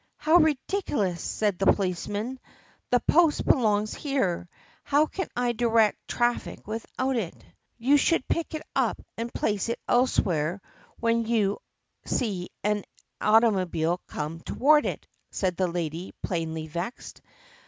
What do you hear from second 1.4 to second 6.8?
the policeman. "This post belongs here. How can I direct traffic